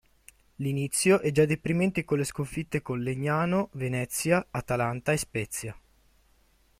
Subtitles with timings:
[0.55, 5.79] L'inizio è già deprimente con le sconfitte con Legnano, Venezia, Atalanta e Spezia.